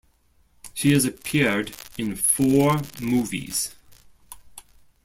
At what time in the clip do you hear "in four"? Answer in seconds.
1.95-2.81